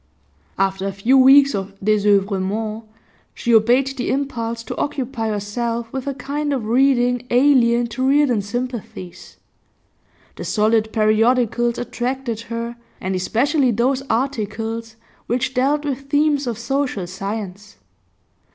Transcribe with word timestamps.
After 0.57 0.87
a 0.87 0.91
few 0.91 1.15
weeks 1.15 1.53
of 1.53 1.79
desoeuvrement 1.79 2.85
she 3.35 3.53
obeyed 3.53 3.85
the 3.95 4.09
impulse 4.09 4.63
to 4.63 4.75
occupy 4.75 5.27
herself 5.27 5.93
with 5.93 6.07
a 6.07 6.15
kind 6.15 6.51
of 6.53 6.65
reading 6.65 7.27
alien 7.29 7.85
to 7.89 8.07
Reardon's 8.09 8.49
sympathies. 8.49 9.37
The 10.37 10.43
solid 10.43 10.91
periodicals 10.91 11.77
attracted 11.77 12.41
her, 12.49 12.77
and 12.99 13.13
especially 13.13 13.69
those 13.69 14.01
articles 14.09 14.95
which 15.27 15.53
dealt 15.53 15.85
with 15.85 16.09
themes 16.09 16.47
of 16.47 16.57
social 16.57 17.05
science. 17.05 17.77